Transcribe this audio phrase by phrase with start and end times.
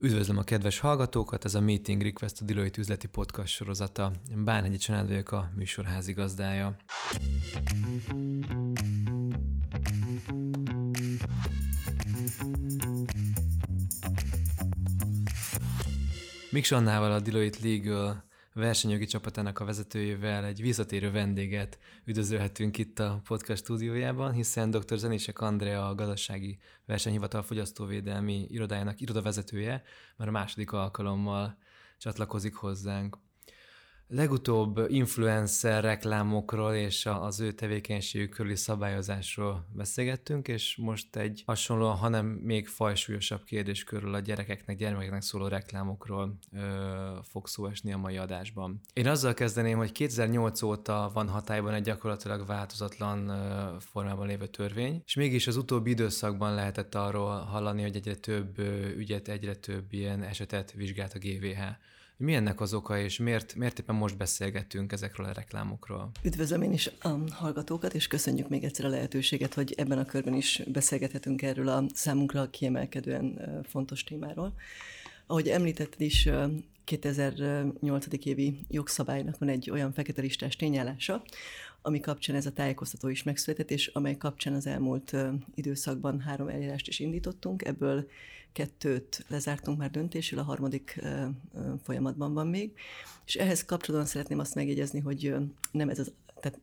[0.00, 4.12] Üdvözlöm a kedves hallgatókat, ez a Meeting Request a Deloitte üzleti podcast sorozata.
[4.44, 6.76] Bánhegyi Csanád vagyok a műsor házigazdája.
[16.50, 18.27] Mik Annával a Deloitte Legal
[18.58, 24.96] versenyjogi csapatának a vezetőjével egy visszatérő vendéget üdvözölhetünk itt a podcast stúdiójában, hiszen dr.
[24.96, 29.82] Zenések Andrea a gazdasági versenyhivatal fogyasztóvédelmi irodájának irodavezetője
[30.16, 31.58] már a második alkalommal
[31.98, 33.18] csatlakozik hozzánk.
[34.10, 42.26] Legutóbb influencer reklámokról és az ő tevékenységük körüli szabályozásról beszélgettünk, és most egy hasonló, hanem
[42.26, 46.58] még fajsúlyosabb kérdés körül a gyerekeknek, gyermekeknek szóló reklámokról ö,
[47.22, 48.80] fog szó esni a mai adásban.
[48.92, 55.02] Én azzal kezdeném, hogy 2008 óta van hatályban egy gyakorlatilag változatlan ö, formában lévő törvény,
[55.04, 59.92] és mégis az utóbbi időszakban lehetett arról hallani, hogy egyre több ö, ügyet, egyre több
[59.92, 61.60] ilyen esetet vizsgált a GVH.
[62.20, 66.10] Mi ennek az oka, és miért, miért éppen most beszélgetünk ezekről a reklámokról?
[66.22, 70.34] Üdvözlöm én is a hallgatókat, és köszönjük még egyszer a lehetőséget, hogy ebben a körben
[70.34, 73.38] is beszélgethetünk erről a számunkra kiemelkedően
[73.68, 74.54] fontos témáról.
[75.26, 76.28] Ahogy említetted is,
[76.84, 78.06] 2008.
[78.24, 81.22] évi jogszabálynak van egy olyan fekete listás tényállása,
[81.82, 85.16] ami kapcsán ez a tájékoztató is megszületett, és amely kapcsán az elmúlt
[85.54, 88.08] időszakban három eljárást is indítottunk, ebből
[88.52, 91.00] kettőt lezártunk már döntésül, a harmadik
[91.82, 92.72] folyamatban van még,
[93.26, 95.34] és ehhez kapcsolatban szeretném azt megjegyezni, hogy
[95.70, 96.58] nem ez az, tehát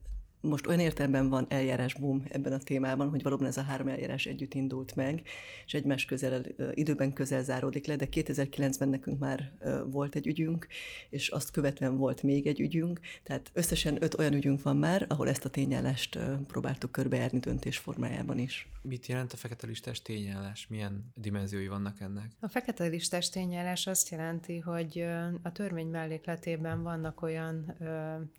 [0.46, 4.54] most olyan értelemben van eljárásboom ebben a témában, hogy valóban ez a három eljárás együtt
[4.54, 5.22] indult meg,
[5.66, 9.52] és egymás közel, időben közel záródik le, de 2009-ben nekünk már
[9.86, 10.68] volt egy ügyünk,
[11.10, 15.30] és azt követően volt még egy ügyünk, tehát összesen öt olyan ügyünk van már, ahol
[15.30, 18.70] ezt a tényállást próbáltuk körbejárni döntés formájában is.
[18.82, 20.68] Mit jelent a fekete listás tényállás?
[20.68, 22.32] Milyen dimenziói vannak ennek?
[22.40, 25.06] A fekete listás tényállás azt jelenti, hogy
[25.42, 27.76] a törvény mellékletében vannak olyan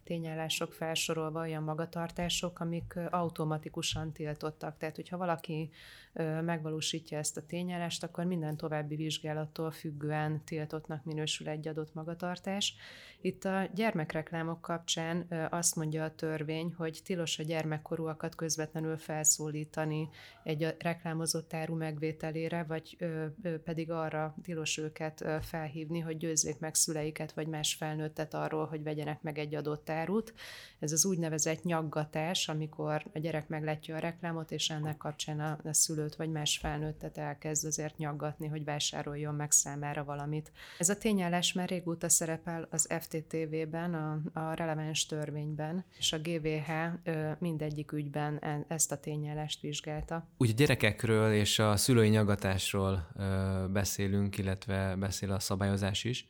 [0.04, 4.78] tényállások felsorolva, olyan magatartások, magatartások, amik automatikusan tiltottak.
[4.78, 5.70] Tehát, hogyha valaki
[6.42, 12.74] megvalósítja ezt a tényállást, akkor minden további vizsgálattól függően tiltottnak minősül egy adott magatartás.
[13.20, 20.08] Itt a gyermekreklámok kapcsán azt mondja a törvény, hogy tilos a gyermekkorúakat közvetlenül felszólítani
[20.42, 22.96] egy reklámozott áru megvételére, vagy
[23.64, 29.22] pedig arra tilos őket felhívni, hogy győzzék meg szüleiket vagy más felnőttet arról, hogy vegyenek
[29.22, 30.34] meg egy adott árut.
[30.78, 35.58] Ez az úgynevezett nyag nyaggatás, amikor a gyerek meglátja a reklámot, és ennek kapcsán a,
[35.64, 40.52] a szülőt vagy más felnőttet elkezd azért nyaggatni, hogy vásároljon meg számára valamit.
[40.78, 46.70] Ez a tényállás már régóta szerepel az FTTV-ben, a, a releváns törvényben, és a GVH
[47.04, 50.26] ö, mindegyik ügyben e, ezt a tényállást vizsgálta.
[50.36, 56.26] Ugye gyerekekről és a szülői nyaggatásról ö, beszélünk, illetve beszél a szabályozás is.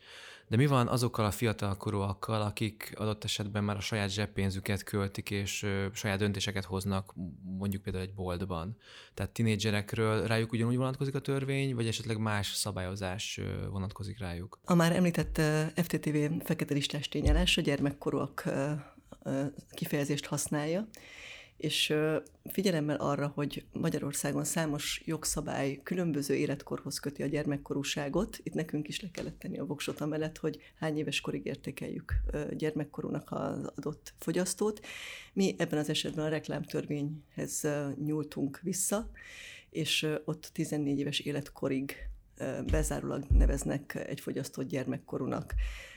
[0.49, 5.63] De mi van azokkal a fiatalkorúakkal, akik adott esetben már a saját zseppénzüket költik, és
[5.63, 7.15] ö, saját döntéseket hoznak,
[7.59, 8.77] mondjuk például egy boltban?
[9.15, 14.59] Tehát tinédzserekről rájuk ugyanúgy vonatkozik a törvény, vagy esetleg más szabályozás ö, vonatkozik rájuk?
[14.65, 15.41] A már említett
[15.75, 18.45] FTTV fekete listás tényelés a gyermekkorúak
[19.71, 20.89] kifejezést használja,
[21.57, 21.95] és
[22.45, 29.11] figyelemmel arra, hogy Magyarországon számos jogszabály különböző életkorhoz köti a gyermekkorúságot, itt nekünk is le
[29.13, 32.15] kellett tenni a voksot amellett, hogy hány éves korig értékeljük
[32.51, 34.81] gyermekkorúnak az adott fogyasztót.
[35.33, 37.67] Mi ebben az esetben a reklámtörvényhez
[38.05, 39.11] nyúltunk vissza,
[39.71, 41.97] és ott 14 éves életkorig
[42.71, 45.55] bezárólag neveznek egy fogyasztót gyermekkorúnak.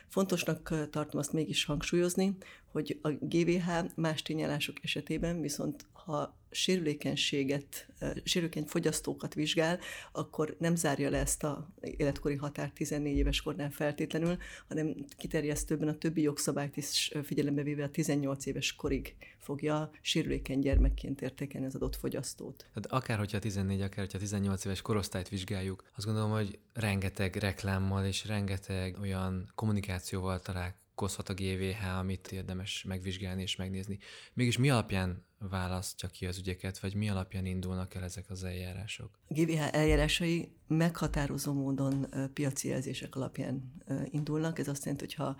[0.09, 2.37] Fontosnak tartom azt mégis hangsúlyozni,
[2.71, 7.87] hogy a GVH más tényállások esetében viszont ha sérülékenységet,
[8.23, 9.79] sérülékeny fogyasztókat vizsgál,
[10.11, 14.37] akkor nem zárja le ezt a életkori határt 14 éves kornál feltétlenül,
[14.67, 21.21] hanem kiterjesztőben a többi jogszabályt is figyelembe véve a 18 éves korig fogja sérülékeny gyermekként
[21.21, 22.65] értékelni az adott fogyasztót.
[22.73, 28.05] Tehát akár hogyha 14, akár hogyha 18 éves korosztályt vizsgáljuk, azt gondolom, hogy rengeteg reklámmal
[28.05, 29.51] és rengeteg olyan
[29.99, 33.97] kommunikációval találkozunk, okozhat a GVH, amit érdemes megvizsgálni és megnézni.
[34.33, 39.19] Mégis mi alapján választja ki az ügyeket, vagy mi alapján indulnak el ezek az eljárások?
[39.27, 43.73] A GVH eljárásai meghatározó módon piaci jelzések alapján
[44.05, 44.59] indulnak.
[44.59, 45.35] Ez azt jelenti, hogy ha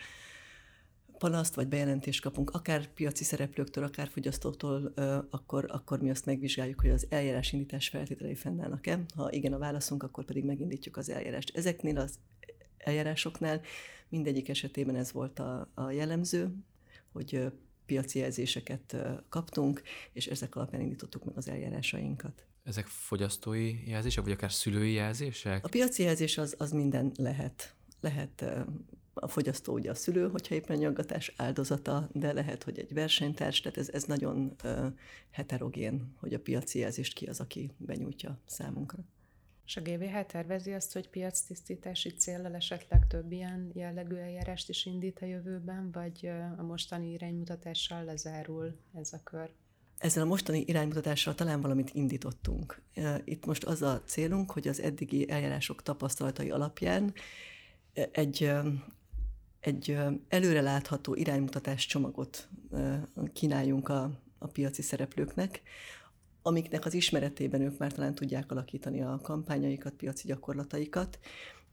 [1.18, 4.94] panaszt vagy bejelentést kapunk, akár piaci szereplőktől, akár fogyasztóktól,
[5.30, 9.00] akkor, akkor mi azt megvizsgáljuk, hogy az eljárás indítás feltételei fennállnak-e.
[9.16, 11.58] Ha igen a válaszunk, akkor pedig megindítjuk az eljárást.
[11.58, 12.20] Ezeknél az
[12.78, 13.62] eljárásoknál
[14.10, 16.56] mindegyik esetében ez volt a, a jellemző,
[17.12, 17.52] hogy
[17.86, 18.96] piaci jelzéseket
[19.30, 19.82] kaptunk,
[20.14, 22.46] és ezek alapján indítottuk meg az eljárásainkat.
[22.64, 25.66] Ezek fogyasztói jelzések, vagy akár szülői jelzések?
[25.66, 27.76] A piaci jelzés az, az minden lehet.
[28.00, 28.46] Lehet
[29.14, 33.78] a fogyasztó ugye a szülő, hogyha éppen nyaggatás áldozata, de lehet, hogy egy versenytárs, tehát
[33.78, 34.56] ez, ez nagyon
[35.30, 39.00] heterogén, hogy a piaci jelzést ki az, aki benyújtja számunkra.
[39.70, 45.20] És a GVH tervezi azt, hogy piactisztítási céllal esetleg több ilyen jellegű eljárást is indít
[45.22, 49.50] a jövőben, vagy a mostani iránymutatással lezárul ez a kör?
[49.98, 52.82] Ezzel a mostani iránymutatással talán valamit indítottunk.
[53.24, 57.14] Itt most az a célunk, hogy az eddigi eljárások tapasztalatai alapján
[58.12, 58.52] egy,
[59.60, 62.50] egy előrelátható iránymutatás csomagot
[63.34, 65.62] kínáljunk a, a piaci szereplőknek,
[66.42, 71.20] amiknek az ismeretében ők már talán tudják alakítani a kampányaikat, piaci gyakorlataikat,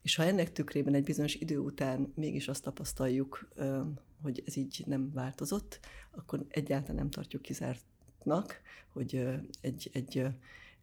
[0.03, 3.49] és ha ennek tükrében egy bizonyos idő után mégis azt tapasztaljuk,
[4.23, 5.81] hogy ez így nem változott,
[6.11, 9.27] akkor egyáltalán nem tartjuk kizártnak, hogy
[9.61, 10.27] egy, egy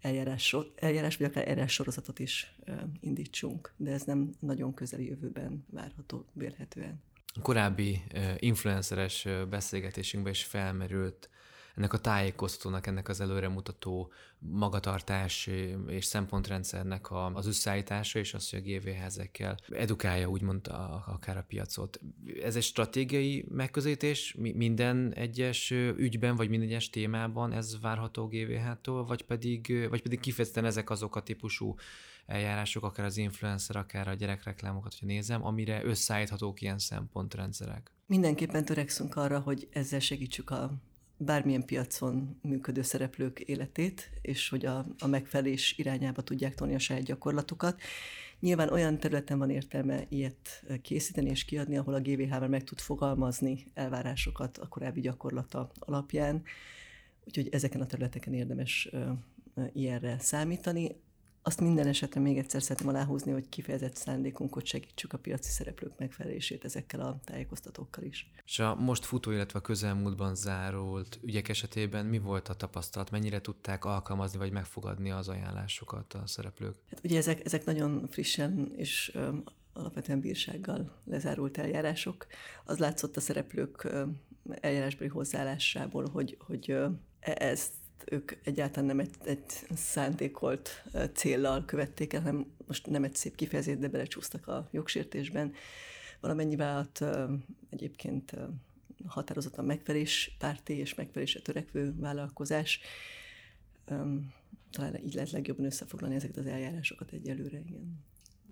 [0.02, 2.56] eljárás, eljárás vagy akár eljárás sorozatot is
[3.00, 7.02] indítsunk, de ez nem nagyon közeli jövőben várható vélhetően.
[7.42, 8.02] Korábbi
[8.38, 11.30] influenceres beszélgetésünkben is felmerült
[11.76, 15.50] ennek a tájékoztatónak, ennek az előremutató magatartás
[15.88, 21.38] és szempontrendszernek a, az összeállítása, és az, hogy a GVH ezekkel edukálja úgymond a, akár
[21.38, 22.00] a piacot.
[22.44, 29.22] Ez egy stratégiai megközelítés minden egyes ügyben, vagy minden egyes témában ez várható GVH-tól, vagy
[29.22, 31.76] pedig, vagy pedig kifejezetten ezek azok a típusú
[32.26, 37.92] eljárások, akár az influencer, akár a gyerekreklámokat, hogyha nézem, amire összeállíthatók ilyen szempontrendszerek.
[38.06, 40.72] Mindenképpen törekszünk arra, hogy ezzel segítsük a
[41.18, 47.04] bármilyen piacon működő szereplők életét, és hogy a, a megfelelés irányába tudják tolni a saját
[47.04, 47.82] gyakorlatukat.
[48.40, 53.66] Nyilván olyan területen van értelme ilyet készíteni és kiadni, ahol a GVH-vel meg tud fogalmazni
[53.74, 56.44] elvárásokat a korábbi gyakorlata alapján,
[57.26, 58.90] úgyhogy ezeken a területeken érdemes
[59.74, 60.96] ilyenre számítani.
[61.46, 65.98] Azt minden esetre még egyszer szeretném aláhúzni, hogy kifejezett szándékunk, hogy segítsük a piaci szereplők
[65.98, 68.32] megfelelését ezekkel a tájékoztatókkal is.
[68.46, 73.12] És a most futó, illetve a közelmúltban zárult ügyek esetében mi volt a tapasztalat?
[73.12, 76.76] Mennyire tudták alkalmazni vagy megfogadni az ajánlásokat a szereplők?
[76.90, 79.30] Hát ugye ezek, ezek nagyon frissen és ö,
[79.74, 82.28] alapvetően bírsággal lezárult eljárások.
[82.66, 84.04] Az látszott a szereplők ö,
[84.60, 86.88] eljárásbeli hozzáállásából, hogy, hogy ö,
[87.20, 87.72] e, ezt
[88.06, 89.44] ők egyáltalán nem egy, egy
[89.76, 90.84] szándékolt
[91.14, 95.54] céllal követték el, hanem most nem egy szép kifejezés, de belecsúsztak a jogsértésben.
[96.20, 97.04] Valamennyi vállalat
[97.70, 98.36] egyébként
[99.06, 102.80] határozottan megfelés párti és megfelésre törekvő vállalkozás.
[104.72, 108.04] Talán így lehet legjobban összefoglalni ezeket az eljárásokat egyelőre, igen.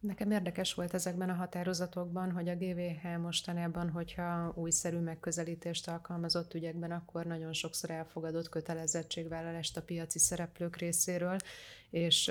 [0.01, 6.91] Nekem érdekes volt ezekben a határozatokban, hogy a GVH mostanában, hogyha újszerű megközelítést alkalmazott ügyekben,
[6.91, 11.37] akkor nagyon sokszor elfogadott kötelezettségvállalást a piaci szereplők részéről,
[11.89, 12.27] és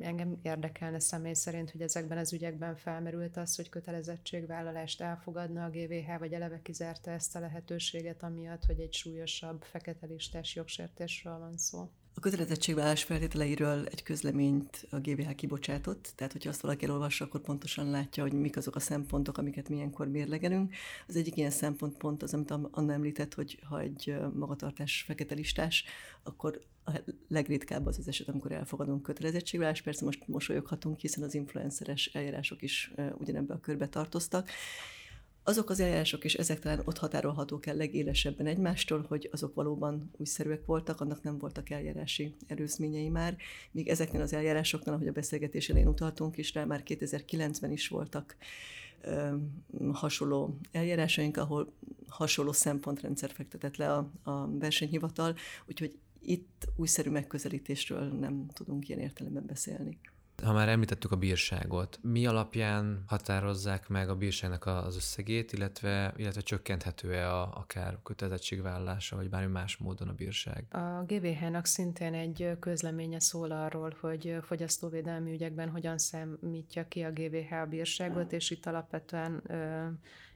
[0.00, 6.18] engem érdekelne személy szerint, hogy ezekben az ügyekben felmerült az, hogy kötelezettségvállalást elfogadna a GVH,
[6.18, 11.90] vagy eleve kizárta ezt a lehetőséget, amiatt, hogy egy súlyosabb fekete listás jogsértésről van szó.
[12.16, 17.90] A kötelezettségvállás feltételeiről egy közleményt a GVH kibocsátott, tehát hogyha azt valaki elolvassa, akkor pontosan
[17.90, 20.74] látja, hogy mik azok a szempontok, amiket milyenkor mérlegelünk.
[21.08, 25.84] Az egyik ilyen szempont pont az, amit Anna említett, hogy ha egy magatartás fekete listás,
[26.22, 26.90] akkor a
[27.28, 29.82] legritkább az az eset, amikor elfogadunk kötelezettségvállás.
[29.82, 34.50] Persze most mosolyoghatunk, hiszen az influenceres eljárások is ugyanebbe a körbe tartoztak,
[35.44, 40.64] azok az eljárások, és ezek talán ott határolhatók el legélesebben egymástól, hogy azok valóban újszerűek
[40.66, 43.36] voltak, annak nem voltak eljárási erőzményei már,
[43.70, 48.36] míg ezeknél az eljárásoknál, ahogy a beszélgetés elején utaltunk is rá, már 2009-ben is voltak
[49.00, 49.36] ö,
[49.92, 51.72] hasonló eljárásaink, ahol
[52.08, 55.34] hasonló szempontrendszer fektetett le a, a versenyhivatal,
[55.66, 59.98] úgyhogy itt újszerű megközelítésről nem tudunk ilyen értelemben beszélni.
[60.42, 66.40] Ha már említettük a bírságot, mi alapján határozzák meg a bírságnak az összegét, illetve, illetve
[66.40, 70.64] csökkenthető-e a, akár kötelezettségvállalása, vagy bármi más módon a bírság?
[70.70, 77.52] A GVH-nak szintén egy közleménye szól arról, hogy fogyasztóvédelmi ügyekben hogyan számítja ki a GVH
[77.52, 79.42] a bírságot, és itt alapvetően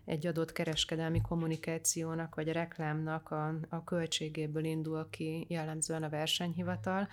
[0.05, 7.09] egy adott kereskedelmi kommunikációnak vagy reklámnak a, a költségéből indul ki jellemzően a versenyhivatal,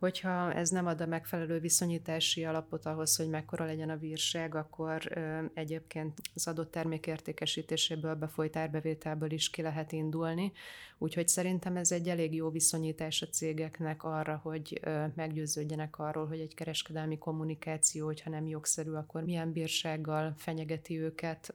[0.00, 5.18] Hogyha ez nem ad a megfelelő viszonyítási alapot ahhoz, hogy mekkora legyen a bírság, akkor
[5.54, 10.52] egyébként az adott termék értékesítéséből befolyt árbevételből is ki lehet indulni.
[10.98, 14.80] Úgyhogy szerintem ez egy elég jó viszonyítás a cégeknek arra, hogy
[15.14, 21.54] meggyőződjenek arról, hogy egy kereskedelmi kommunikáció, hogyha nem jogszerű, akkor milyen bírsággal fenyegeti őket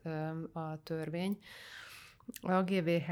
[0.54, 1.40] a törvény.
[2.41, 3.12] A GVH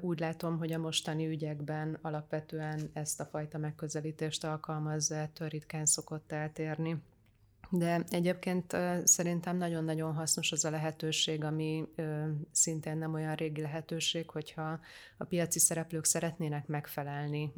[0.00, 6.32] úgy látom, hogy a mostani ügyekben alapvetően ezt a fajta megközelítést alkalmazza, ettől ritkán szokott
[6.32, 7.02] eltérni.
[7.70, 11.84] De egyébként szerintem nagyon-nagyon hasznos az a lehetőség, ami
[12.50, 14.80] szintén nem olyan régi lehetőség, hogyha
[15.16, 17.52] a piaci szereplők szeretnének megfelelni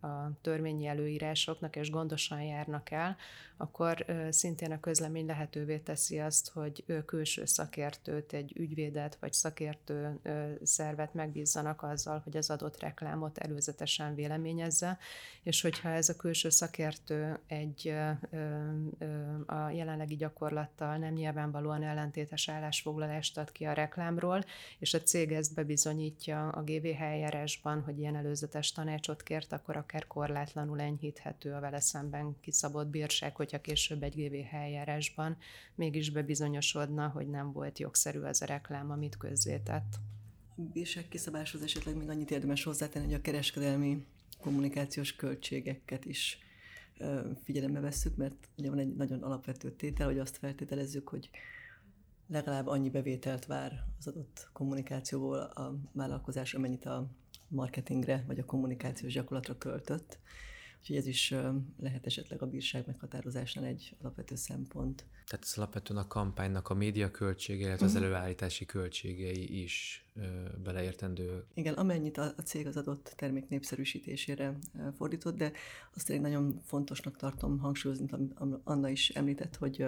[0.00, 3.16] a törvényi előírásoknak, és gondosan járnak el,
[3.56, 10.20] akkor szintén a közlemény lehetővé teszi azt, hogy külső szakértőt, egy ügyvédet vagy szakértő
[10.62, 14.98] szervet megbízzanak azzal, hogy az adott reklámot előzetesen véleményezze,
[15.42, 17.94] és hogyha ez a külső szakértő egy
[19.46, 24.44] a jelenlegi gyakorlattal nem nyilvánvalóan ellentétes állásfoglalást ad ki a reklámról,
[24.78, 30.06] és a cég ezt bebizonyítja a GVH eljárásban, hogy ilyen előzetes tanácsot kért, akkor akár
[30.06, 35.36] korlátlanul enyhíthető a vele szemben kiszabott bírság, hogyha később egy GVH eljárásban
[35.74, 39.94] mégis bebizonyosodna, hogy nem volt jogszerű az a reklám, amit közzétett.
[40.54, 44.06] Bírság kiszabáshoz esetleg még annyit érdemes hozzátenni, hogy a kereskedelmi
[44.40, 46.38] kommunikációs költségeket is
[47.42, 51.30] figyelembe vesszük, mert ugye van egy nagyon alapvető tétel, hogy azt feltételezzük, hogy
[52.26, 57.06] legalább annyi bevételt vár az adott kommunikációból a vállalkozás, amennyit a
[57.48, 60.18] marketingre vagy a kommunikációs gyakorlatra költött.
[60.84, 61.34] Úgyhogy ez is
[61.80, 65.06] lehet esetleg a bírság meghatározásnál egy alapvető szempont.
[65.26, 68.02] Tehát ez alapvetően a kampánynak a média költsége, illetve az mhm.
[68.02, 70.04] előállítási költségei is
[70.62, 71.44] beleértendő.
[71.54, 74.58] Igen, amennyit a, cég az adott termék népszerűsítésére
[74.96, 75.52] fordított, de
[75.94, 79.86] azt én nagyon fontosnak tartom hangsúlyozni, amit Anna is említett, hogy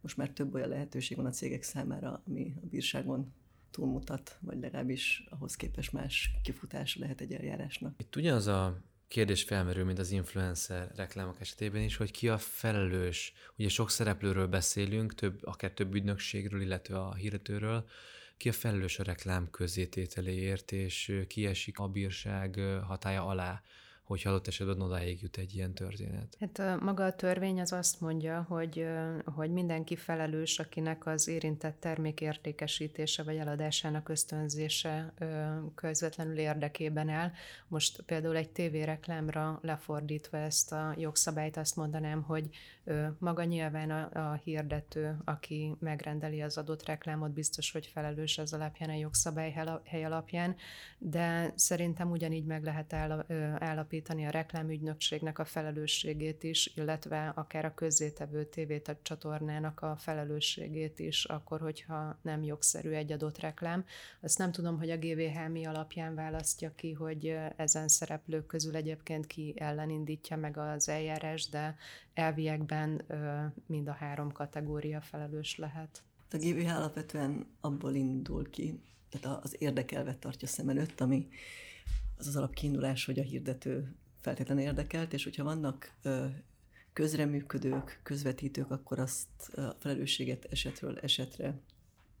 [0.00, 3.32] most már több olyan lehetőség van a cégek számára, ami a bírságon
[3.70, 7.94] túlmutat, vagy legalábbis ahhoz képest más kifutása lehet egy eljárásnak.
[7.98, 8.82] Itt ugyanaz a
[9.12, 13.32] kérdés felmerül, mint az influencer reklámok esetében is, hogy ki a felelős.
[13.56, 17.88] Ugye sok szereplőről beszélünk, több, akár több ügynökségről, illetve a hirdetőről,
[18.36, 23.62] ki a felelős a reklám közétételéért, és ki esik a bírság hatája alá
[24.12, 26.36] hogy adott esetben odáig jut egy ilyen történet?
[26.40, 28.86] Hát maga a törvény az azt mondja, hogy,
[29.24, 35.14] hogy mindenki felelős, akinek az érintett termék értékesítése vagy eladásának ösztönzése
[35.74, 37.30] közvetlenül érdekében áll.
[37.68, 42.48] Most például egy tévéreklámra lefordítva ezt a jogszabályt azt mondanám, hogy
[43.18, 48.88] maga nyilván a, a hirdető, aki megrendeli az adott reklámot, biztos, hogy felelős az alapján,
[48.88, 50.56] a jogszabály hely alapján,
[50.98, 58.48] de szerintem ugyanígy meg lehet állapítani a reklámügynökségnek a felelősségét is, illetve akár a közzétevő
[59.02, 63.84] csatornának a felelősségét is, akkor, hogyha nem jogszerű egy adott reklám.
[64.20, 69.26] Azt nem tudom, hogy a GVH mi alapján választja ki, hogy ezen szereplők közül egyébként
[69.26, 71.76] ki ellenindítja meg az eljárás, de
[72.14, 73.02] elviekben
[73.66, 76.02] mind a három kategória felelős lehet.
[76.30, 78.80] A GVH alapvetően abból indul ki,
[79.10, 81.28] tehát az érdekelvet tartja szem előtt, ami
[82.22, 85.94] az az alapkiindulás, hogy a hirdető feltétlenül érdekelt, és hogyha vannak
[86.92, 91.58] közreműködők, közvetítők, akkor azt a felelősséget esetről esetre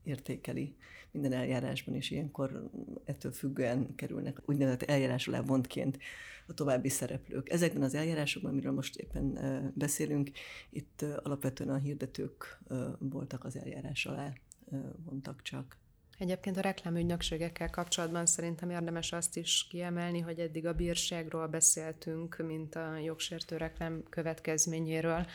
[0.04, 0.76] értékeli
[1.10, 2.70] minden eljárásban, és ilyenkor
[3.04, 5.98] ettől függően kerülnek úgynevezett eljárás alá vontként
[6.46, 7.50] a további szereplők.
[7.50, 9.38] Ezekben az eljárásokban, amiről most éppen
[9.74, 10.30] beszélünk,
[10.70, 12.60] itt alapvetően a hirdetők
[12.98, 14.32] voltak az eljárás alá
[15.04, 15.80] vontak csak.
[16.18, 22.74] Egyébként a reklámügynökségekkel kapcsolatban szerintem érdemes azt is kiemelni, hogy eddig a bírságról beszéltünk, mint
[22.74, 25.26] a jogsértő reklám következményéről,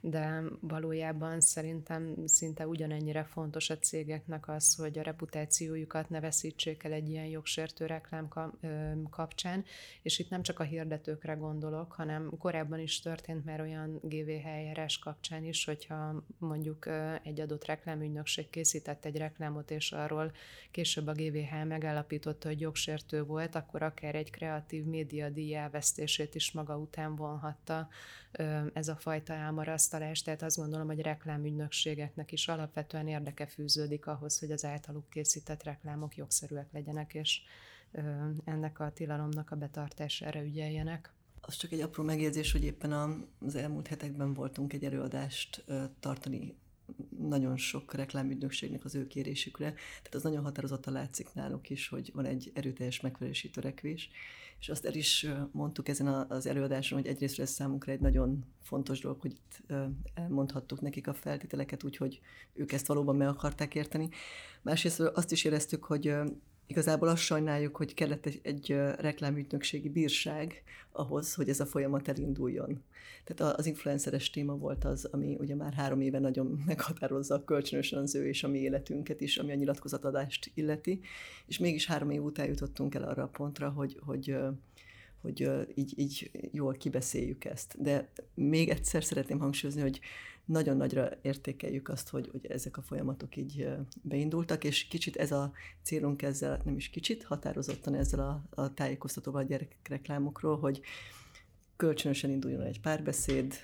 [0.00, 6.92] de valójában szerintem szinte ugyanennyire fontos a cégeknek az, hogy a reputációjukat ne veszítsék el
[6.92, 8.28] egy ilyen jogsértő reklám
[9.10, 9.64] kapcsán,
[10.02, 14.98] és itt nem csak a hirdetőkre gondolok, hanem korábban is történt már olyan GVH eljárás
[14.98, 16.88] kapcsán is, hogyha mondjuk
[17.22, 20.32] egy adott reklámügynökség készített egy reklámot, és arról
[20.70, 26.52] később a GVH megállapította, hogy jogsértő volt, akkor akár egy kreatív média díj elvesztését is
[26.52, 27.88] maga után vonhatta
[28.72, 34.50] ez a fajta elmarasztalás, tehát azt gondolom, hogy reklámügynökségeknek is alapvetően érdeke fűződik ahhoz, hogy
[34.50, 37.40] az általuk készített reklámok jogszerűek legyenek, és
[38.44, 41.12] ennek a tilalomnak a betartására ügyeljenek.
[41.40, 42.92] Az csak egy apró megjegyzés, hogy éppen
[43.40, 45.64] az elmúlt hetekben voltunk egy előadást
[46.00, 46.56] tartani
[47.18, 52.24] nagyon sok reklámügynökségnek az ő kérésükre, tehát az nagyon határozottan látszik náluk is, hogy van
[52.24, 54.10] egy erőteljes megfelelési törekvés,
[54.60, 59.00] és azt el is mondtuk ezen az előadáson, hogy egyrészt ez számunkra egy nagyon fontos
[59.00, 59.62] dolog, hogy itt
[60.14, 62.20] elmondhattuk nekik a feltételeket, úgyhogy
[62.54, 64.08] ők ezt valóban meg akarták érteni.
[64.62, 66.14] Másrészt azt is éreztük, hogy
[66.66, 72.82] igazából azt sajnáljuk, hogy kellett egy, egy reklámügynökségi bírság ahhoz, hogy ez a folyamat elinduljon.
[73.24, 78.14] Tehát az influenceres téma volt az, ami ugye már három éve nagyon meghatározza kölcsönösen az
[78.14, 81.00] ő és a mi életünket is, ami a nyilatkozatadást illeti,
[81.46, 84.36] és mégis három év után jutottunk el arra a pontra, hogy, hogy
[85.26, 87.82] hogy így, így jól kibeszéljük ezt.
[87.82, 90.00] De még egyszer szeretném hangsúlyozni, hogy
[90.46, 93.68] nagyon nagyra értékeljük azt, hogy, hogy ezek a folyamatok így
[94.02, 99.42] beindultak, és kicsit ez a célunk ezzel, nem is kicsit, határozottan ezzel a, a tájékoztatóval
[99.42, 100.80] a gyerekreklámokról, hogy
[101.76, 103.54] kölcsönösen induljon egy párbeszéd,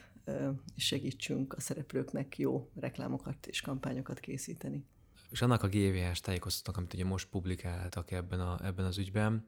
[0.75, 4.85] és segítsünk a szereplőknek jó reklámokat és kampányokat készíteni.
[5.31, 9.47] És annak a GVS tájékoztatók, amit ugye most publikáltak ebben, a, ebben az ügyben,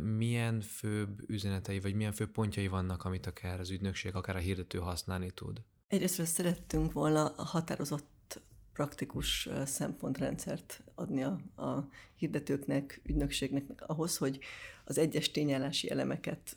[0.00, 4.78] milyen főbb üzenetei, vagy milyen főbb pontjai vannak, amit akár az ügynökség, akár a hirdető
[4.78, 5.62] használni tud?
[5.92, 8.40] Egyrészt szerettünk volna határozott
[8.72, 14.38] praktikus szempontrendszert adni a, a hirdetőknek, ügynökségnek ahhoz, hogy
[14.84, 16.56] az egyes tényállási elemeket,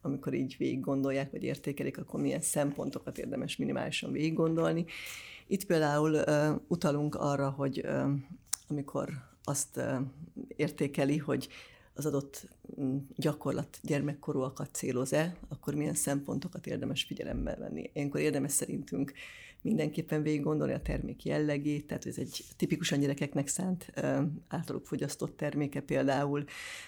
[0.00, 4.84] amikor így végig gondolják, vagy értékelik, akkor milyen szempontokat érdemes minimálisan végig gondolni.
[5.46, 6.24] Itt például
[6.68, 7.86] utalunk arra, hogy
[8.68, 9.10] amikor
[9.44, 9.80] azt
[10.56, 11.48] értékeli, hogy
[11.96, 12.48] az adott
[12.80, 17.90] mm, gyakorlat gyermekkorúakat céloz-e, akkor milyen szempontokat érdemes figyelembe venni.
[17.92, 19.12] Ilyenkor érdemes szerintünk
[19.66, 23.92] mindenképpen végig gondolni a termék jellegét, tehát ez egy tipikusan gyerekeknek szánt
[24.48, 26.44] általuk fogyasztott terméke például,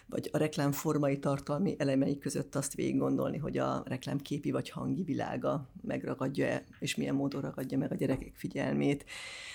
[0.06, 4.70] vagy a reklám formai tartalmi elemei között azt végig gondolni, hogy a reklám képi vagy
[4.70, 9.04] hangi világa megragadja-e, és milyen módon ragadja meg a gyerekek figyelmét,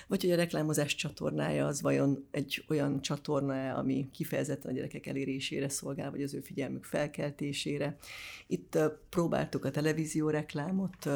[0.07, 5.69] vagy hogy a reklámozás csatornája az vajon egy olyan csatorna, ami kifejezetten a gyerekek elérésére
[5.69, 7.97] szolgál, vagy az ő figyelmük felkeltésére.
[8.47, 8.77] Itt
[9.09, 11.09] próbáltuk a televízió reklámot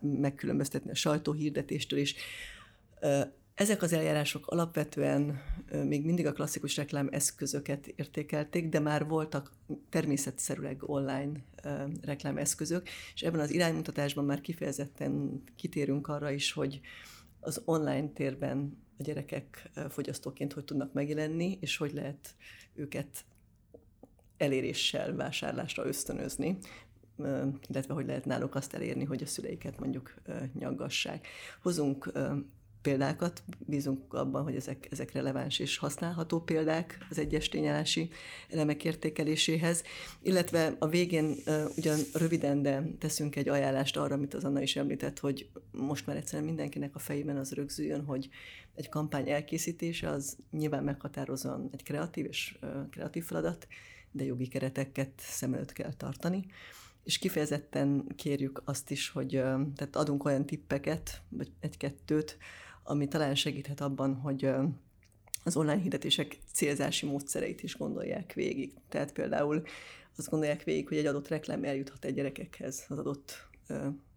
[0.00, 2.14] megkülönböztetni megkülönböztetni a sajtóhirdetéstől is.
[3.54, 5.42] Ezek az eljárások alapvetően
[5.84, 9.52] még mindig a klasszikus reklám eszközöket értékelték, de már voltak
[9.90, 11.32] természetszerűleg online
[12.02, 16.80] reklámeszközök, és ebben az iránymutatásban már kifejezetten kitérünk arra is, hogy
[17.40, 22.34] az online térben a gyerekek fogyasztóként hogy tudnak megjelenni, és hogy lehet
[22.74, 23.24] őket
[24.36, 26.58] eléréssel, vásárlásra ösztönözni
[27.68, 30.14] illetve hogy lehet náluk azt elérni, hogy a szüleiket mondjuk
[30.58, 31.26] nyaggassák.
[31.62, 32.12] Hozunk
[32.84, 38.10] példákat, bízunk abban, hogy ezek, ezek releváns és használható példák az egyes tényállási
[38.48, 39.82] elemek értékeléséhez,
[40.22, 41.34] illetve a végén
[41.76, 46.16] ugyan röviden, de teszünk egy ajánlást arra, amit az Anna is említett, hogy most már
[46.16, 48.28] egyszerűen mindenkinek a fejében az rögzüljön, hogy
[48.74, 52.58] egy kampány elkészítése az nyilván meghatározóan egy kreatív és
[52.90, 53.66] kreatív feladat,
[54.10, 56.46] de jogi kereteket szem előtt kell tartani
[57.04, 59.30] és kifejezetten kérjük azt is, hogy
[59.76, 62.38] tehát adunk olyan tippeket, vagy egy-kettőt,
[62.82, 64.50] ami talán segíthet abban, hogy
[65.44, 68.72] az online hirdetések célzási módszereit is gondolják végig.
[68.88, 69.62] Tehát például
[70.16, 73.48] azt gondolják végig, hogy egy adott reklám eljuthat egy gyerekekhez az adott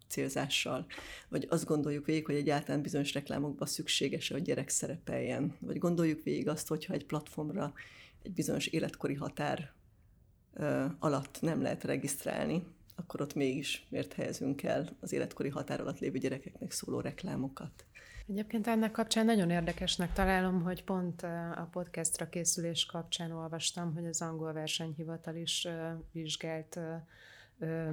[0.07, 0.85] célzással.
[1.29, 5.55] Vagy azt gondoljuk végig, hogy egyáltalán bizonyos reklámokban szükséges, hogy gyerek szerepeljen.
[5.59, 7.73] Vagy gondoljuk végig azt, hogyha egy platformra
[8.23, 9.71] egy bizonyos életkori határ
[10.99, 12.63] alatt nem lehet regisztrálni,
[12.99, 17.85] akkor ott mégis miért helyezünk el az életkori határ alatt lévő gyerekeknek szóló reklámokat.
[18.27, 21.21] Egyébként ennek kapcsán nagyon érdekesnek találom, hogy pont
[21.55, 25.67] a podcastra készülés kapcsán olvastam, hogy az angol versenyhivatal is
[26.11, 26.79] vizsgált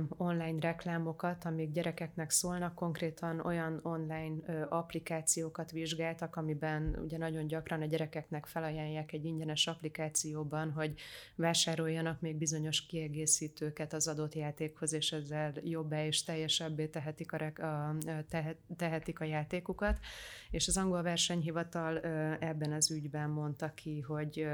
[0.08, 7.84] online reklámokat, amik gyerekeknek szólnak, konkrétan olyan online applikációkat vizsgáltak, amiben ugye nagyon gyakran a
[7.84, 10.94] gyerekeknek felajánlják egy ingyenes applikációban, hogy
[11.34, 17.96] vásároljanak még bizonyos kiegészítőket az adott játékhoz, és ezzel jobbá és teljesebbé tehetik a, a,
[18.28, 19.98] tehet, tehetik a játékukat.
[20.50, 21.98] És az angol versenyhivatal
[22.38, 24.48] ebben az ügyben mondta ki, hogy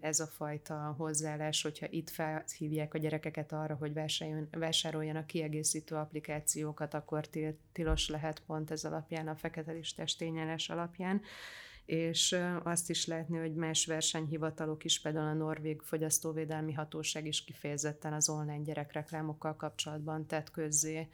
[0.00, 6.94] ez a fajta hozzáállás, hogyha itt felhívják a gyerekeket arra, hogy verseny vásároljanak kiegészítő applikációkat,
[6.94, 7.28] akkor
[7.72, 11.20] tilos lehet pont ez alapján, a fekete listás tényelés alapján.
[11.84, 18.12] És azt is lehetni, hogy más versenyhivatalok is, például a Norvég Fogyasztóvédelmi Hatóság is kifejezetten
[18.12, 21.08] az online gyerekreklámokkal kapcsolatban tett közzé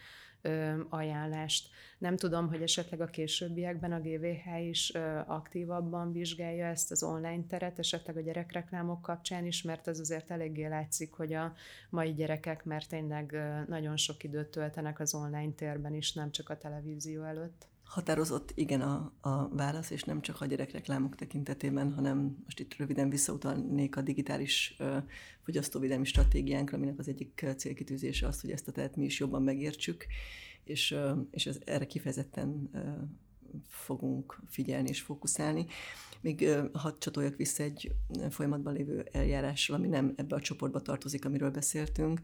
[0.88, 1.68] ajánlást.
[1.98, 4.92] Nem tudom, hogy esetleg a későbbiekben a GVH is
[5.26, 10.66] aktívabban vizsgálja ezt az online teret, esetleg a gyerekreklámok kapcsán is, mert ez azért eléggé
[10.66, 11.54] látszik, hogy a
[11.90, 13.36] mai gyerekek mert tényleg
[13.68, 17.71] nagyon sok időt töltenek az online térben is, nem csak a televízió előtt.
[17.92, 23.10] Határozott igen a, a válasz, és nem csak a gyerekreklámok tekintetében, hanem most itt röviden
[23.10, 24.96] visszautalnék a digitális ö,
[25.42, 30.06] fogyasztóvédelmi stratégiánkra, aminek az egyik célkitűzése az, hogy ezt a tehet mi is jobban megértsük,
[30.64, 32.78] és, ö, és ez erre kifejezetten ö,
[33.68, 35.66] fogunk figyelni és fókuszálni.
[36.20, 37.92] Még hadd csatoljak vissza egy
[38.30, 42.20] folyamatban lévő eljárással, ami nem ebbe a csoportba tartozik, amiről beszéltünk,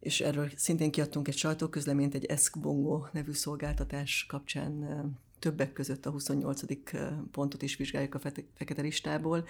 [0.00, 4.84] és erről szintén kiadtunk egy sajtóközleményt, egy ESC-Bongo nevű szolgáltatás kapcsán
[5.38, 6.62] többek között a 28.
[7.30, 8.18] pontot is vizsgáljuk a
[8.54, 9.46] fekete listából.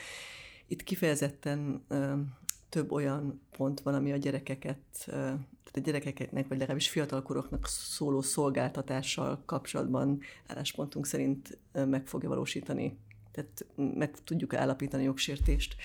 [0.66, 1.84] Itt kifejezetten
[2.68, 9.42] több olyan pont van, ami a gyerekeket, tehát a gyerekeknek, vagy legalábbis fiatalkoroknak szóló szolgáltatással
[9.46, 12.98] kapcsolatban álláspontunk szerint meg fogja valósítani.
[13.32, 15.76] Tehát meg tudjuk állapítani jogsértést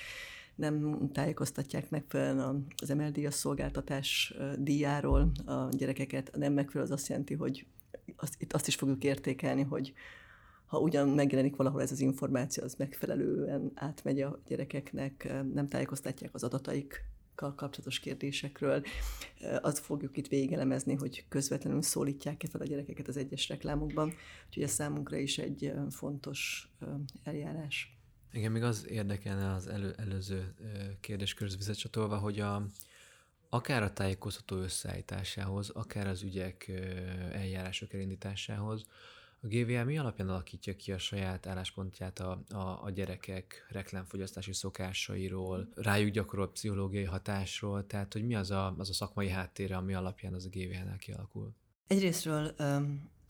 [0.55, 6.31] nem tájékoztatják megfelelően az MLD szolgáltatás díjáról a gyerekeket.
[6.35, 7.65] Nem megfelelő az azt jelenti, hogy
[8.15, 9.93] azt, itt azt is fogjuk értékelni, hogy
[10.65, 16.43] ha ugyan megjelenik valahol ez az információ, az megfelelően átmegy a gyerekeknek, nem tájékoztatják az
[16.43, 17.03] adataik
[17.35, 18.83] kapcsolatos kérdésekről.
[19.61, 24.13] Azt fogjuk itt végigelemezni, hogy közvetlenül szólítják-e fel a gyerekeket az egyes reklámokban.
[24.47, 26.69] Úgyhogy ez számunkra is egy fontos
[27.23, 27.94] eljárás.
[28.35, 30.53] Igen, még az érdekelne az elő, előző
[30.99, 32.65] kérdéskörhöz visszacsatolva, hogy a,
[33.49, 36.71] akár a tájékoztató összeállításához, akár az ügyek
[37.31, 38.85] eljárások elindításához,
[39.41, 45.69] a GVA mi alapján alakítja ki a saját álláspontját a, a, a gyerekek reklámfogyasztási szokásairól,
[45.75, 50.33] rájuk gyakorolt pszichológiai hatásról, tehát hogy mi az a, az a szakmai háttérre, ami alapján
[50.33, 51.53] az a GVA-nál kialakul?
[51.87, 52.55] Egyrésztről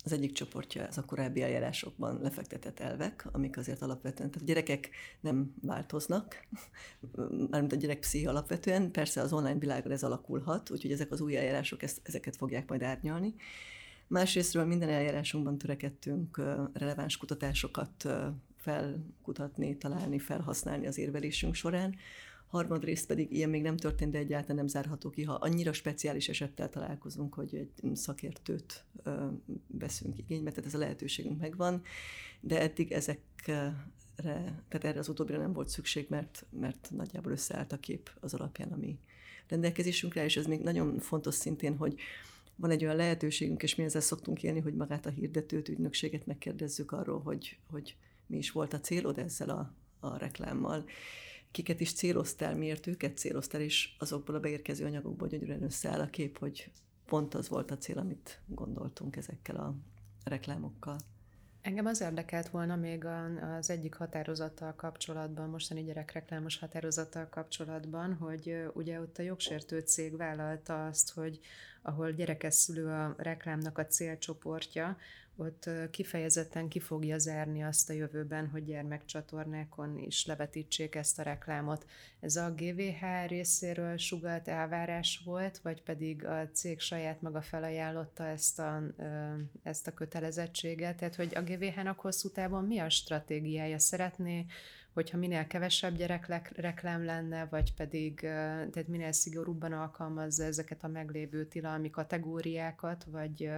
[0.06, 4.90] az egyik csoportja ez a korábbi eljárásokban lefektetett elvek, amik azért alapvetően, tehát a gyerekek
[5.20, 6.48] nem változnak,
[7.50, 11.38] mármint a gyerek pszichi alapvetően, persze az online világban ez alakulhat, úgyhogy ezek az új
[11.38, 13.36] eljárások ezt, ezeket fogják majd árnyalni.
[14.08, 16.42] Másrésztről minden eljárásunkban törekedtünk
[16.74, 18.08] releváns kutatásokat
[18.58, 21.96] felkutatni, találni, felhasználni az érvelésünk során,
[22.48, 26.70] harmadrészt pedig ilyen még nem történt, de egyáltalán nem zárható ki, ha annyira speciális esettel
[26.70, 28.84] találkozunk, hogy egy szakértőt
[29.68, 31.82] veszünk igénybe, tehát ez a lehetőségünk megvan,
[32.40, 37.80] de eddig ezekre, tehát erre az utóbbira nem volt szükség, mert, mert nagyjából összeállt a
[37.80, 39.00] kép az alapján, ami
[39.48, 41.96] rendelkezésünkre, és ez még nagyon fontos szintén, hogy
[42.56, 46.92] van egy olyan lehetőségünk, és mi ezzel szoktunk élni, hogy magát a hirdetőt, ügynökséget megkérdezzük
[46.92, 47.96] arról, hogy, hogy
[48.28, 50.86] mi is volt a célod ezzel a, a reklámmal
[51.56, 56.38] kiket is céloztál, miért őket céloztál, és azokból a beérkező anyagokból gyönyörűen összeáll a kép,
[56.38, 56.72] hogy
[57.06, 59.76] pont az volt a cél, amit gondoltunk ezekkel a
[60.24, 60.98] reklámokkal.
[61.62, 63.06] Engem az érdekelt volna még
[63.60, 70.86] az egyik határozattal kapcsolatban, mostani gyerekreklámos határozattal kapcsolatban, hogy ugye ott a jogsértő cég vállalta
[70.86, 71.40] azt, hogy
[71.82, 74.98] ahol gyerekes szülő a reklámnak a célcsoportja,
[75.38, 81.86] ott kifejezetten ki fogja zárni azt a jövőben, hogy gyermekcsatornákon is levetítsék ezt a reklámot.
[82.20, 88.60] Ez a GVH részéről sugalt elvárás volt, vagy pedig a cég saját maga felajánlotta ezt
[88.60, 88.84] a,
[89.64, 90.98] ezt a kötelezettséget?
[90.98, 93.80] Tehát, hogy a GVH-nak hosszú távon mi a stratégiája?
[93.80, 94.46] Szeretné
[94.94, 101.46] hogyha minél kevesebb gyerek reklám lenne, vagy pedig tehát minél szigorúbban alkalmazza ezeket a meglévő
[101.46, 103.50] tilalmi kategóriákat, vagy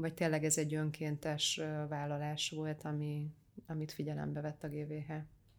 [0.00, 3.30] vagy tényleg ez egy önkéntes vállalás volt, ami,
[3.66, 5.12] amit figyelembe vett a GVH?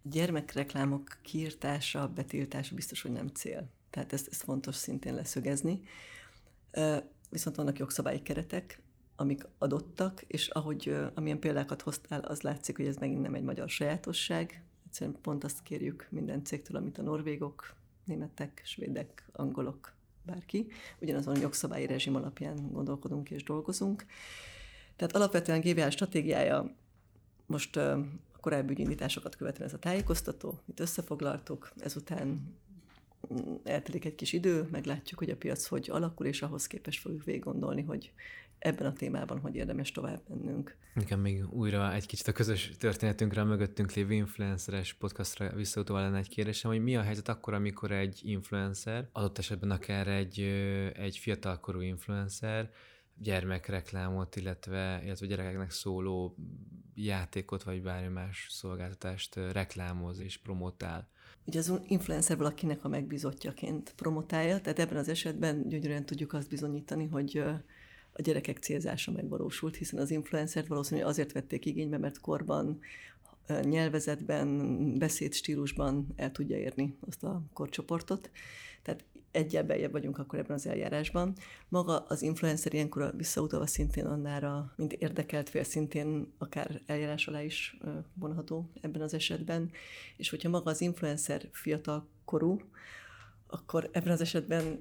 [0.04, 3.70] Gyermekreklámok kiírtása, betiltása biztos, hogy nem cél.
[3.90, 5.82] Tehát ezt, ezt fontos szintén leszögezni.
[7.30, 8.82] Viszont vannak jogszabályi keretek,
[9.16, 13.70] amik adottak, és ahogy amilyen példákat hoztál, az látszik, hogy ez megint nem egy magyar
[13.70, 14.64] sajátosság.
[14.86, 20.68] Egyszerűen pont azt kérjük minden cégtől, amit a norvégok, németek, svédek, angolok bárki,
[21.00, 24.06] ugyanazon jogszabályi rezsim alapján gondolkodunk és dolgozunk.
[24.96, 26.76] Tehát alapvetően GVA stratégiája
[27.46, 28.06] most a
[28.40, 32.28] korábbi ügyindításokat követően ez a tájékoztató, itt összefoglaltuk, ezután
[33.34, 37.24] mm, eltelik egy kis idő, meglátjuk, hogy a piac hogy alakul, és ahhoz képest fogjuk
[37.24, 38.12] végig gondolni, hogy
[38.62, 40.78] ebben a témában hogy érdemes tovább mennünk.
[40.94, 46.18] Nekem még újra egy kicsit a közös történetünkre, a mögöttünk lévő influenceres podcastra visszautóval lenne
[46.18, 50.40] egy kérdésem, hogy mi a helyzet akkor, amikor egy influencer, adott esetben akár egy,
[50.94, 52.70] egy fiatalkorú influencer,
[53.18, 56.36] gyermekreklámot, illetve, illetve gyerekeknek szóló
[56.96, 61.10] játékot, vagy bármi más szolgáltatást reklámoz és promotál.
[61.46, 67.08] Ugye az influencer valakinek a megbízottjaként promotálja, tehát ebben az esetben gyönyörűen tudjuk azt bizonyítani,
[67.08, 67.44] hogy
[68.22, 72.80] a gyerekek célzása megvalósult, hiszen az influencert valószínűleg azért vették igénybe, mert korban,
[73.62, 74.58] nyelvezetben,
[74.98, 78.32] beszédstílusban el tudja érni azt a korcsoportot.
[78.82, 81.36] Tehát egyel beljebb vagyunk akkor ebben az eljárásban.
[81.70, 87.78] Maga az influencer ilyenkor visszautalva szintén annára, mint érdekelt fél szintén akár eljárás alá is
[88.14, 89.72] vonható ebben az esetben.
[90.18, 92.62] És hogyha maga az influencer fiatal korú,
[93.48, 94.80] akkor ebben az esetben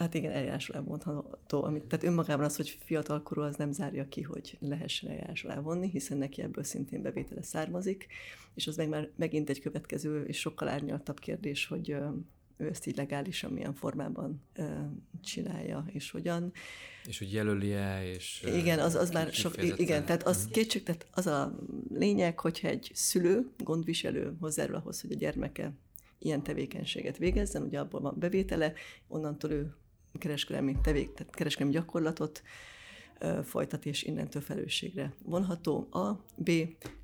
[0.00, 1.64] Hát igen, eljárásról elmondható.
[1.64, 6.18] Amit, tehát önmagában az, hogy fiatalkorú, az nem zárja ki, hogy lehessen eljárásról elvonni, hiszen
[6.18, 8.06] neki ebből szintén bevétele származik,
[8.54, 11.90] és az meg már megint egy következő és sokkal árnyaltabb kérdés, hogy
[12.56, 14.62] ő ezt így legálisan milyen formában ö,
[15.22, 16.52] csinálja, és hogyan.
[17.06, 18.42] És hogy jelöli-e, és...
[18.46, 20.52] Igen, az, az már sok, igen, tehát az mhm.
[20.52, 21.58] kétség, tehát az a
[21.94, 25.72] lényeg, hogyha egy szülő, gondviselő hozzárul ahhoz, hogy a gyermeke
[26.18, 28.72] ilyen tevékenységet végezzen, ugye abból van bevétele,
[29.08, 29.74] onnantól ő
[30.18, 32.42] kereskedelmi, tevék, tehát kereskedelmi gyakorlatot
[33.42, 35.88] folytat, és innentől felelősségre vonható.
[35.90, 36.50] A, B,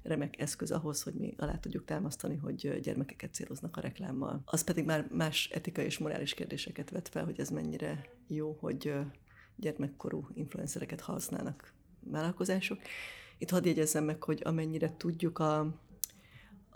[0.03, 4.43] remek eszköz ahhoz, hogy mi alá tudjuk támasztani, hogy gyermekeket céloznak a reklámmal.
[4.45, 8.95] Az pedig már más etikai és morális kérdéseket vet fel, hogy ez mennyire jó, hogy
[9.57, 12.79] gyermekkorú influencereket használnak vállalkozások.
[13.39, 15.81] Itt hadd jegyezzem meg, hogy amennyire tudjuk a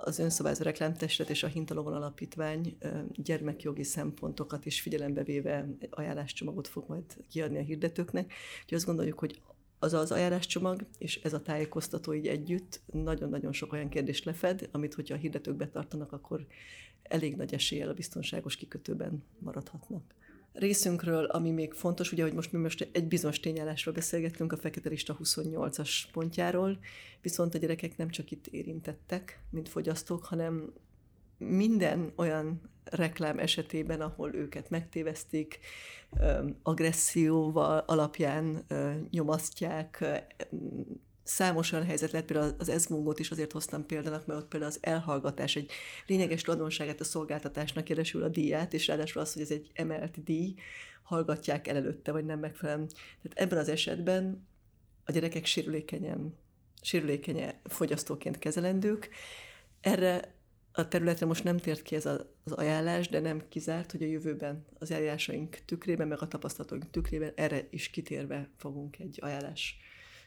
[0.05, 2.77] az önszabályozó reklámtestet és a Hintalovon Alapítvány
[3.13, 8.33] gyermekjogi szempontokat is figyelembe véve ajánláscsomagot fog majd kiadni a hirdetőknek.
[8.63, 9.41] Úgyhogy azt gondoljuk, hogy
[9.79, 14.95] az az ajánláscsomag, és ez a tájékoztató így együtt nagyon-nagyon sok olyan kérdést lefed, amit,
[14.95, 16.47] hogyha a hirdetők betartanak, akkor
[17.03, 20.15] elég nagy eséllyel a biztonságos kikötőben maradhatnak
[20.53, 24.89] részünkről, ami még fontos, ugye, hogy most mi most egy bizonyos tényállásról beszélgettünk, a Fekete
[24.89, 26.79] Lista 28-as pontjáról,
[27.21, 30.73] viszont a gyerekek nem csak itt érintettek, mint fogyasztók, hanem
[31.39, 35.59] minden olyan reklám esetében, ahol őket megtévesztik,
[36.63, 38.67] agresszióval alapján
[39.11, 40.05] nyomasztják,
[41.31, 44.79] számos olyan helyzet lett, például az ezmungót is azért hoztam példának, mert ott például az
[44.81, 45.71] elhallgatás egy
[46.07, 50.55] lényeges tulajdonságát a szolgáltatásnak keresül a díját, és ráadásul az, hogy ez egy emelt díj,
[51.03, 52.89] hallgatják el előtte, vagy nem megfelelően.
[52.89, 54.47] Tehát ebben az esetben
[55.05, 56.35] a gyerekek sérülékenyen,
[56.83, 59.09] sérülékenyen fogyasztóként kezelendők.
[59.81, 60.35] Erre
[60.73, 64.65] a területre most nem tért ki ez az ajánlás, de nem kizárt, hogy a jövőben
[64.79, 69.77] az eljárásaink tükrében, meg a tapasztalatunk tükrében erre is kitérve fogunk egy ajánlás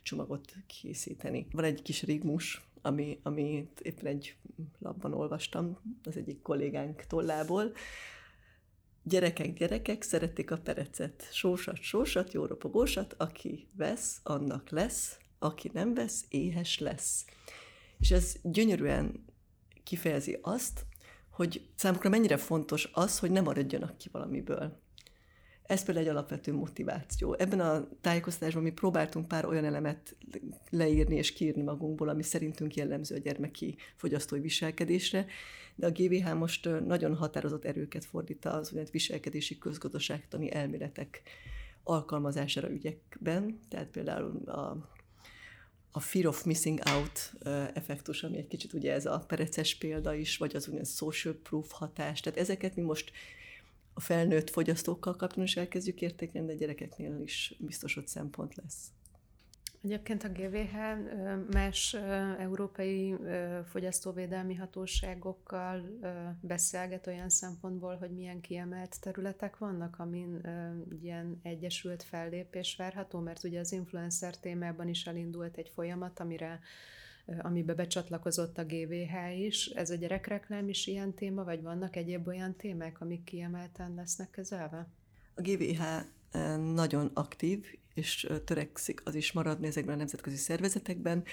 [0.03, 1.47] csomagot készíteni.
[1.51, 4.35] Van egy kis rigmus, ami, amit éppen egy
[4.79, 7.71] labban olvastam az egyik kollégánk tollából.
[9.03, 11.27] Gyerekek, gyerekek, szeretik a perecet.
[11.31, 17.25] Sósat, sósat, jó ropogósat, aki vesz, annak lesz, aki nem vesz, éhes lesz.
[17.99, 19.25] És ez gyönyörűen
[19.83, 20.85] kifejezi azt,
[21.29, 24.81] hogy számukra mennyire fontos az, hogy nem maradjanak ki valamiből.
[25.73, 27.33] Ez például egy alapvető motiváció.
[27.33, 30.15] Ebben a tájékoztatásban mi próbáltunk pár olyan elemet
[30.69, 35.25] leírni és kiírni magunkból, ami szerintünk jellemző a gyermeki fogyasztói viselkedésre,
[35.75, 41.21] de a GVH most nagyon határozott erőket fordít az olyan viselkedési közgazdaságtani elméletek
[41.83, 44.91] alkalmazására ügyekben, tehát például a
[45.95, 47.33] a fear of missing out
[47.73, 51.71] effektus, ami egy kicsit ugye ez a pereces példa is, vagy az úgynevezett social proof
[51.71, 52.19] hatás.
[52.19, 53.11] Tehát ezeket mi most
[53.93, 58.91] a felnőtt fogyasztókkal kapcsolatban is elkezdjük értékelni, de gyerekeknél is biztos, hogy szempont lesz.
[59.83, 60.75] Egyébként a GVH
[61.51, 61.93] más
[62.39, 63.15] európai
[63.65, 65.99] fogyasztóvédelmi hatóságokkal
[66.41, 70.41] beszélget olyan szempontból, hogy milyen kiemelt területek vannak, amin
[71.01, 76.59] ilyen egyesült fellépés várható, mert ugye az influencer témában is elindult egy folyamat, amire
[77.41, 79.65] amibe becsatlakozott a GVH is.
[79.65, 84.87] Ez a gyerekreklám is ilyen téma, vagy vannak egyéb olyan témák, amik kiemelten lesznek kezelve?
[85.35, 85.83] A GVH
[86.73, 91.23] nagyon aktív, és törekszik az is maradni ezekben a nemzetközi szervezetekben.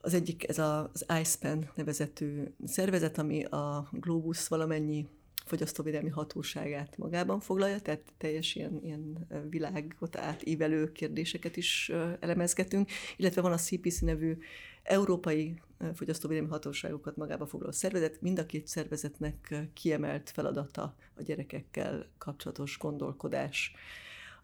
[0.00, 5.08] Az egyik ez az ISPAN nevezetű szervezet, ami a Globus valamennyi
[5.44, 13.52] fogyasztóvédelmi hatóságát magában foglalja, tehát teljes ilyen, ilyen világot átívelő kérdéseket is elemezgetünk, illetve van
[13.52, 14.36] a CPC nevű
[14.82, 15.60] európai
[15.94, 18.20] fogyasztóvédelmi hatóságokat magába foglaló szervezet.
[18.20, 23.72] Mind a két szervezetnek kiemelt feladata a gyerekekkel kapcsolatos gondolkodás.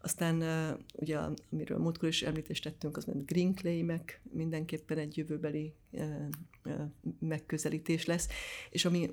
[0.01, 0.43] Aztán
[0.93, 1.17] ugye,
[1.51, 5.73] amiről múltkor is említést tettünk, az mint green claimek mindenképpen egy jövőbeli
[7.19, 8.27] megközelítés lesz,
[8.69, 9.09] és ami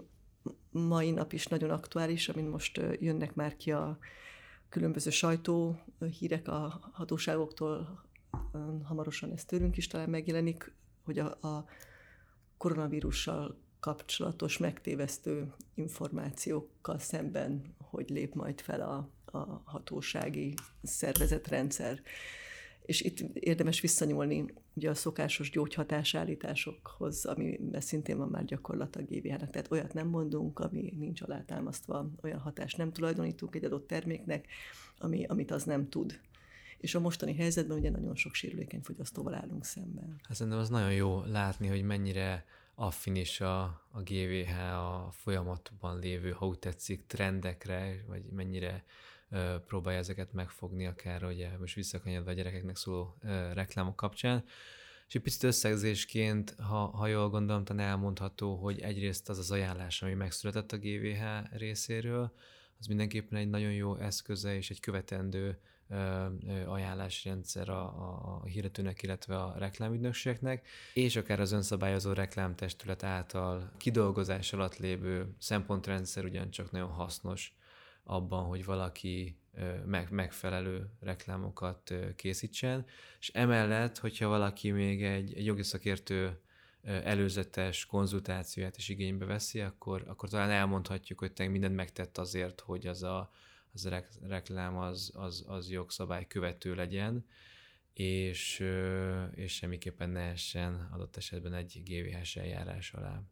[0.70, 3.98] mai nap is nagyon aktuális, amin most jönnek már ki a
[4.68, 5.80] különböző sajtó
[6.18, 8.04] hírek a hatóságoktól,
[8.82, 10.72] hamarosan ez tőlünk is talán megjelenik,
[11.04, 11.64] hogy a, a
[12.56, 22.00] koronavírussal kapcsolatos megtévesztő információkkal szemben, hogy lép majd fel a, a hatósági szervezetrendszer.
[22.82, 29.50] És itt érdemes visszanyúlni ugye a szokásos gyógyhatásállításokhoz, ami szintén van már gyakorlat a GVH-nak.
[29.50, 34.46] Tehát olyat nem mondunk, ami nincs alátámasztva, olyan hatást nem tulajdonítunk egy adott terméknek,
[34.98, 36.20] ami, amit az nem tud.
[36.84, 40.20] És a mostani helyzetben ugye nagyon sok sérülékeny fogyasztóval állunk szemben.
[40.22, 42.44] Hát szerintem az nagyon jó látni, hogy mennyire
[42.74, 48.84] affinis a, a GVH a folyamatban lévő, ha úgy tetszik, trendekre, vagy mennyire
[49.66, 53.16] próbálja ezeket megfogni, akár ugye most visszakanyadva a gyerekeknek szóló
[53.52, 54.44] reklámok kapcsán.
[55.08, 60.02] És egy picit összegzésként, ha, ha jól gondolom, talán elmondható, hogy egyrészt az az ajánlás,
[60.02, 61.22] ami megszületett a GVH
[61.56, 62.32] részéről,
[62.78, 65.58] az mindenképpen egy nagyon jó eszköze és egy követendő
[66.66, 74.52] ajánlásrendszer a, a, a hirdetőnek, illetve a reklámügynökségeknek, és akár az önszabályozó reklámtestület által kidolgozás
[74.52, 77.56] alatt lévő szempontrendszer ugyancsak nagyon hasznos
[78.04, 79.38] abban, hogy valaki
[79.86, 82.86] meg, megfelelő reklámokat készítsen,
[83.20, 86.38] és emellett, hogyha valaki még egy, egy jogi szakértő
[86.82, 92.86] előzetes konzultációját is igénybe veszi, akkor, akkor talán elmondhatjuk, hogy te mindent megtett azért, hogy
[92.86, 93.30] az a,
[93.74, 97.26] az a reklám az, az, az jogszabály követő legyen,
[97.92, 98.64] és,
[99.34, 103.22] és semmiképpen ne essen adott esetben egy GVH eljárás alá.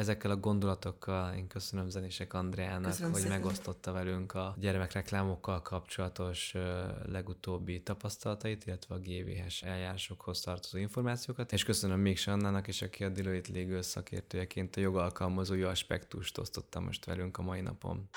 [0.00, 3.38] Ezekkel a gondolatokkal én köszönöm Zenések Andreának, köszönöm hogy szépen.
[3.38, 6.54] megosztotta velünk a gyermekreklámokkal kapcsolatos
[7.06, 13.08] legutóbbi tapasztalatait, illetve a GVH-es eljárásokhoz tartozó információkat, és köszönöm még Annának és aki a
[13.08, 18.08] Dilőit légő szakértőjeként a jogalkalmazói aspektust osztotta most velünk a mai napon.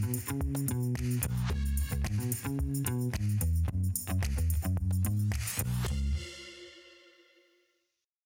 [4.38, 4.43] you.